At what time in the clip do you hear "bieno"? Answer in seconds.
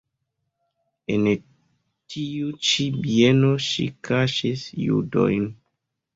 3.05-3.53